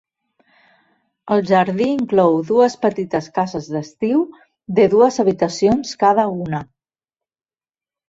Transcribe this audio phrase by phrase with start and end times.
[1.35, 4.27] El jardí inclou dues petites cases d'estiu
[4.83, 6.69] de dues habitacions cada una.